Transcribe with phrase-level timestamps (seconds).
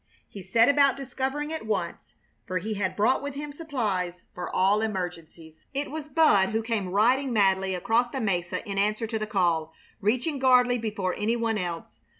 [0.27, 2.15] He set about discovering at once,
[2.47, 5.53] for he had brought with him supplies for all emergencies.
[5.75, 9.73] It was Bud who came riding madly across the mesa in answer to the call,
[9.99, 11.99] reaching Gardley before any one else.